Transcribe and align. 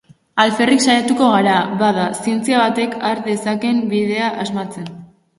Alferrik 0.43 0.79
saiatuko 0.85 1.25
gara, 1.33 1.57
bada, 1.81 2.05
zientzia 2.23 2.61
batek 2.61 2.95
har 3.09 3.21
dezakeen 3.27 3.83
bidea 3.93 4.31
asmatzen. 4.45 4.89